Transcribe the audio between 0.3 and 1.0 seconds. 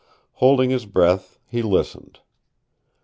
Holding his